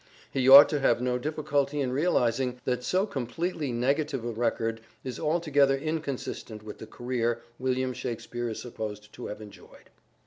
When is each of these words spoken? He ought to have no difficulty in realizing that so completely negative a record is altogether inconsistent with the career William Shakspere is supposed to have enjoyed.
He 0.31 0.49
ought 0.49 0.67
to 0.69 0.79
have 0.79 0.99
no 0.99 1.19
difficulty 1.19 1.79
in 1.79 1.91
realizing 1.91 2.59
that 2.65 2.83
so 2.83 3.05
completely 3.05 3.71
negative 3.71 4.25
a 4.25 4.31
record 4.31 4.81
is 5.03 5.19
altogether 5.19 5.77
inconsistent 5.77 6.63
with 6.63 6.79
the 6.79 6.87
career 6.87 7.43
William 7.59 7.93
Shakspere 7.93 8.49
is 8.49 8.59
supposed 8.59 9.13
to 9.13 9.27
have 9.27 9.41
enjoyed. 9.41 9.91